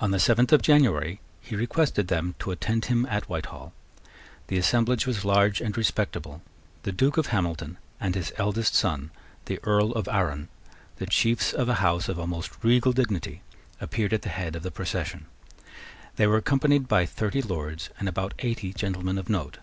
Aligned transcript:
On 0.00 0.10
the 0.10 0.18
seventh 0.20 0.52
of 0.52 0.60
January 0.60 1.18
he 1.40 1.56
requested 1.56 2.08
them 2.08 2.34
to 2.40 2.50
attend 2.50 2.84
him 2.84 3.06
at 3.06 3.26
Whitehall. 3.30 3.72
The 4.48 4.58
assemblage 4.58 5.06
was 5.06 5.24
large 5.24 5.62
and 5.62 5.74
respectable. 5.74 6.42
The 6.82 6.92
Duke 6.92 7.16
of 7.16 7.28
Hamilton 7.28 7.78
and 7.98 8.14
his 8.14 8.34
eldest 8.36 8.74
son, 8.74 9.10
the 9.46 9.58
Earl 9.64 9.92
of 9.92 10.08
Arran, 10.08 10.50
the 10.96 11.06
chiefs 11.06 11.54
of 11.54 11.70
a 11.70 11.76
house 11.80 12.06
of 12.10 12.20
almost 12.20 12.62
regal 12.62 12.92
dignity, 12.92 13.40
appeared 13.80 14.12
at 14.12 14.20
the 14.20 14.28
head 14.28 14.56
of 14.56 14.62
the 14.62 14.70
procession. 14.70 15.24
They 16.16 16.26
were 16.26 16.36
accompanied 16.36 16.86
by 16.86 17.06
thirty 17.06 17.40
Lords 17.40 17.88
and 17.98 18.10
about 18.10 18.34
eighty 18.40 18.74
gentlemen 18.74 19.16
of 19.16 19.30
note. 19.30 19.56